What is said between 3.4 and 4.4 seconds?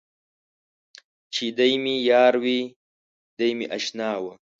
مې اشنا و.